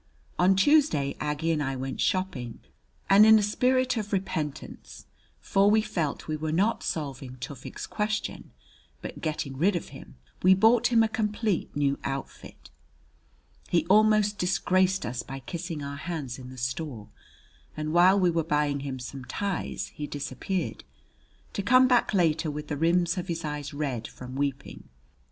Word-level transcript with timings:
On 0.39 0.55
Tuesday 0.55 1.15
Aggie 1.19 1.51
and 1.51 1.61
I 1.61 1.75
went 1.75 2.01
shopping; 2.01 2.59
and 3.07 3.23
in 3.23 3.37
a 3.37 3.43
spirit 3.43 3.97
of 3.97 4.11
repentance 4.11 5.05
for 5.39 5.69
we 5.69 5.83
felt 5.83 6.27
we 6.27 6.35
were 6.35 6.51
not 6.51 6.81
solving 6.81 7.35
Tufik's 7.35 7.85
question 7.85 8.51
but 9.03 9.21
getting 9.21 9.55
rid 9.57 9.75
of 9.75 9.89
him 9.89 10.15
we 10.41 10.55
bought 10.55 10.87
him 10.87 11.03
a 11.03 11.07
complete 11.07 11.69
new 11.75 11.99
outfit. 12.03 12.71
He 13.69 13.85
almost 13.91 14.39
disgraced 14.39 15.05
us 15.05 15.21
by 15.21 15.37
kissing 15.41 15.83
our 15.83 15.97
hands 15.97 16.39
in 16.39 16.49
the 16.49 16.57
store, 16.57 17.09
and 17.77 17.93
while 17.93 18.19
we 18.19 18.31
were 18.31 18.43
buying 18.43 18.79
him 18.79 18.97
some 18.97 19.23
ties 19.25 19.89
he 19.93 20.07
disappeared 20.07 20.83
to 21.53 21.61
come 21.61 21.87
back 21.87 22.11
later 22.11 22.49
with 22.49 22.69
the 22.69 22.75
rims 22.75 23.19
of 23.19 23.27
his 23.27 23.45
eyes 23.45 23.71
red 23.71 24.07
from 24.07 24.35
weeping. 24.35 24.89